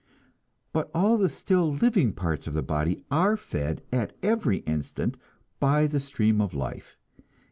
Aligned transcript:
But 0.73 0.89
all 0.95 1.15
the 1.19 1.29
still 1.29 1.71
living 1.71 2.11
parts 2.13 2.47
of 2.47 2.55
the 2.55 2.63
body 2.63 3.03
are 3.11 3.37
fed 3.37 3.83
at 3.93 4.17
every 4.23 4.61
instant 4.61 5.15
by 5.59 5.85
the 5.85 5.99
stream 5.99 6.41
of 6.41 6.55
life. 6.55 6.97